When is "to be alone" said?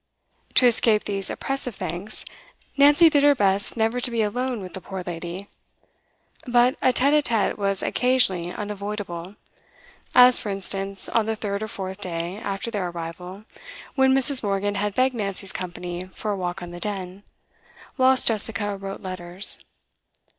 3.99-4.59